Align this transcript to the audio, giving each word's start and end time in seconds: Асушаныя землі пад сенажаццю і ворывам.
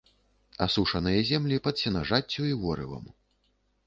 Асушаныя 0.65 1.19
землі 1.31 1.57
пад 1.65 1.75
сенажаццю 1.81 2.47
і 2.53 2.57
ворывам. 2.65 3.05